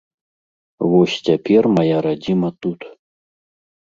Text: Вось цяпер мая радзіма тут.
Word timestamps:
Вось 0.93 1.19
цяпер 1.27 1.63
мая 1.77 1.97
радзіма 2.09 2.49
тут. 2.67 2.79